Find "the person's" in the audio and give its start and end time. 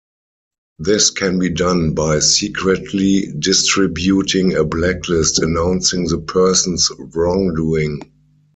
6.07-6.89